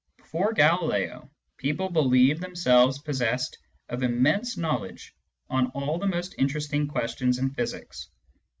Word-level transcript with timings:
Before 0.17 0.51
Galileo, 0.51 1.29
people 1.57 1.87
believed 1.87 2.41
themselves 2.41 2.97
possessed 2.97 3.59
of 3.87 4.01
immense 4.01 4.57
knowledge 4.57 5.13
on 5.47 5.67
all 5.75 5.99
the 5.99 6.07
most 6.07 6.33
interest 6.39 6.73
ing 6.73 6.87
questions 6.87 7.37
in 7.37 7.51
physics. 7.53 8.09